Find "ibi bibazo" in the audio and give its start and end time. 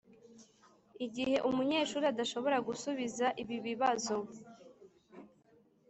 3.41-4.15